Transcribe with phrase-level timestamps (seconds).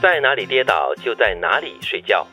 [0.00, 2.26] 在哪里跌倒就在哪里睡觉。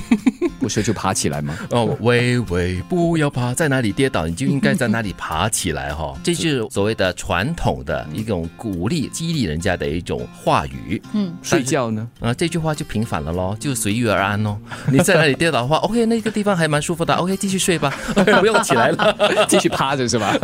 [0.60, 1.56] 不是就爬起来吗？
[1.70, 6.14] 哦，喂喂，不要爬，在哪里跌倒你就应该在哪里爬起来哈。
[6.22, 11.00] 这是所谓的传统的一种鼓励、激励人家的一种话语。
[11.12, 12.08] 嗯，睡觉呢？
[12.20, 14.58] 啊，这句话就平反了咯，就随遇而安咯。
[14.90, 17.92] 你在哪里跌倒的话， OK，那个地方还蛮舒服的，OK，继续睡吧，
[18.40, 20.36] 不用起来了，继续趴着是吧？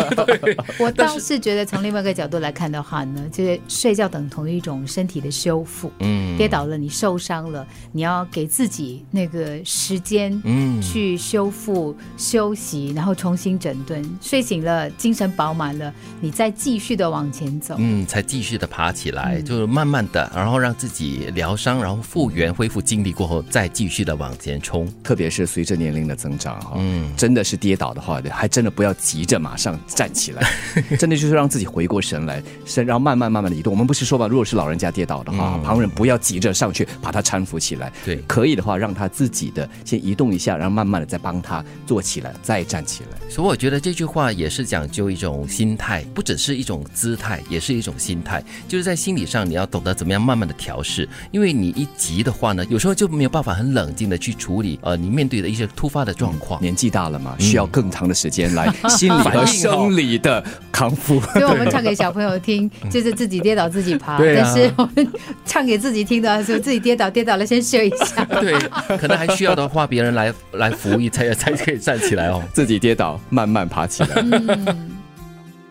[0.78, 5.92] 我倒是觉得从另外一个角度来看的话呢，就是睡觉等同于一种身体的修复。
[6.01, 9.98] 嗯，跌倒了，你受伤了，你要给自己那个时。
[9.98, 14.02] 间，嗯，去修复、休息，然后重新整顿。
[14.23, 24.91] 睡醒了，精神饱满了，你再继续的往前走，嗯，才继续的爬起来，就是慢慢的，然后让自己疗伤，然后复原、恢复精力过后，再继续的往前冲。
[25.02, 30.48] 特别是随着年龄的增长，哈，嗯，真的是跌倒的话，还真的不要急着马上站起来，
[30.96, 33.73] 真的就是让自己回过神来，神，然后慢慢慢慢的移动。
[33.73, 39.98] 我们不是说吧，如果是老人家跌倒的话，旁人不要急着上去把他搀扶起来，对，可以的话，让他自己的先。
[40.09, 43.29] 移动一下，然后慢慢的再帮他坐起来，再站起来。
[43.29, 48.43] 所以我觉得这句话也是讲究一种心态，不只是一种姿态，也是一种心态。
[48.66, 51.06] 就是在心理上，你要懂得怎么样慢慢的调试。
[51.30, 56.59] 因为你一急的话呢，有时候就没有办法很冷静的去处理呃你面对的一些突发的状况。
[56.62, 60.43] 年纪大了嘛，需要更长的时间来心理和生理的
[60.79, 61.21] 康复。
[61.34, 64.16] 所以我们唱给小朋友听， 就是自己跌倒自己爬。
[64.19, 65.12] 但是我们
[65.44, 68.25] 唱给自己听的时候，自己跌倒跌倒了先睡一下。
[68.41, 68.53] 对，
[68.97, 69.87] 可能还需要的话。
[69.88, 74.09] 别人来来扶一才才可以站起来哦，自己跌倒慢慢爬起来。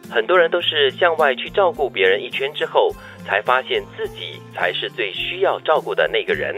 [0.09, 2.91] 很多人都是向外去照顾别人一圈之后，
[3.28, 6.55] 才发现自己才是最需要照顾的那个人。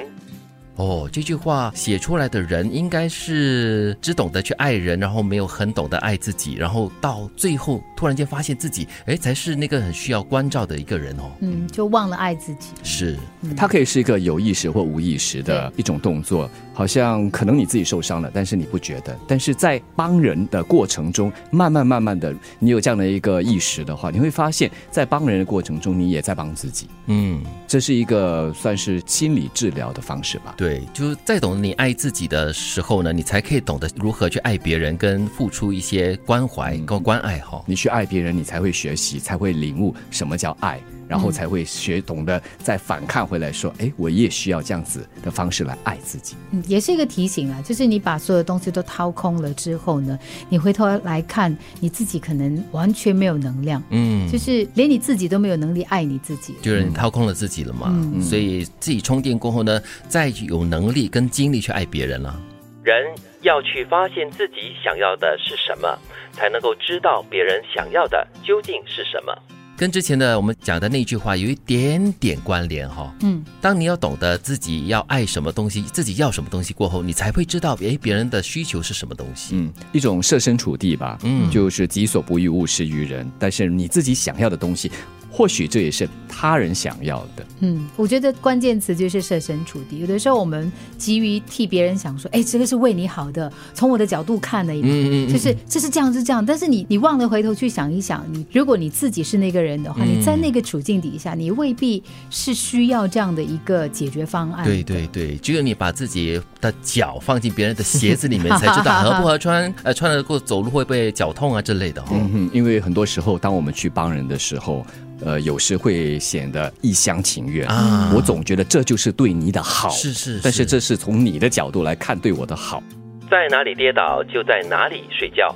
[0.79, 11.31] 哦，这句话写出来的人应该是只懂得去爱人，然后没有很懂得爱自己，然后到最后突然间发现自己，哎，才是那个很需要关照的一个人哦。
[11.41, 12.69] 嗯，就忘了爱自己。
[12.81, 13.17] 是，
[13.57, 19.13] 它可以是一个有意识或无意识的一种动作，好像可能你自己受伤了，但是你不觉得。
[19.27, 26.87] 但是在帮人的过程中，慢慢慢慢的，你有这样的一个意识的话，你会发现在帮人的过程中，你也在帮自己。
[27.07, 30.53] 嗯，这是一个算是心理治疗的方式吧。
[30.55, 30.68] 对。
[30.69, 37.63] 对，就是在懂得你爱自己的时候呢，你才可以懂得如何去爱别人，跟付出一些关怀跟关爱哈。
[37.65, 40.79] 你去爱别人，你才会学习，才会领悟什么叫爱。
[41.09, 50.17] 然后才会学懂得再反抗回来，说：“哎，我也需要这样子的方式来爱自己。”嗯，也是一个提醒啊，就是你把所有东西都掏空了之后呢，
[50.49, 53.81] 你回头来看你自己，可能完全没有能量。
[53.89, 57.87] 嗯，就是连你自己都没有能力爱你自己，就是你掏空了自己了嘛。
[57.89, 62.39] 嗯，所以自己充电过后呢，再有能力跟精力去爱别人了。
[62.83, 65.97] 人要去发现自己想要的是什么，
[66.31, 69.35] 才能够知道别人想要的究竟是什么。
[69.79, 84.91] 跟之前的我们讲的那句话有一点点关联哈，嗯，当你要懂得自己要爱什么东西，自己要什么东西过后，你才会知道，哎，别人的需求是什么东西，嗯，一种设身处地吧，嗯，就是己所不欲，勿施于人，但是你自己想要的东西。
[85.39, 87.45] 或许这也是他人想要的。
[87.61, 89.99] 嗯，我觉得关键词就是设身处地。
[89.99, 96.45] 有的时候我们急于替别人想，说，哎，这个是为你好的，从我的角度看的，嗯嗯，就是这是这样是这样。
[96.45, 104.65] 但是你你忘了回头去想一想，你如果你自己是那个人的话，你在那个处境底下，你未必是需要这样的一个解决方案。
[104.65, 112.03] 对对对，只有你把自己的脚放进别人的鞋子里面， 才知道合不合穿，呃，穿得过走路会不会脚痛啊之类的。
[112.11, 114.85] 嗯哼，因为很多时候，当我们去帮人的时候。
[115.25, 118.11] 呃，有时会显得一厢情愿啊！
[118.15, 122.81] 我总觉得这就是对你的好，是是，但是这是从你的角度来看对我的好。
[123.29, 125.53] 在哪里跌倒就在哪里睡觉，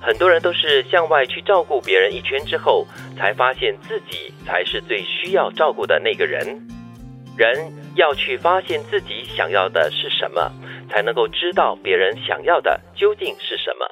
[0.00, 2.86] 很多人都是向外去照顾别人一圈之后，
[3.16, 6.60] 才发现自己才是最需要照顾的那个人。
[7.36, 10.50] 人要去发现自己想要的是什么，
[10.90, 13.86] 才能够知道别人想要的究竟是什么。